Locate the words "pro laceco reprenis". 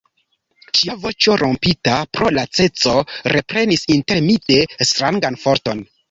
2.17-3.83